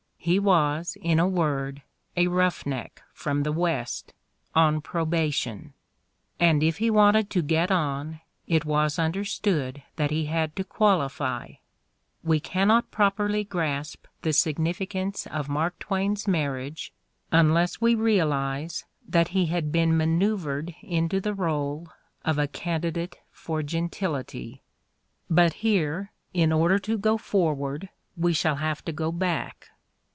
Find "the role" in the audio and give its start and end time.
21.19-21.87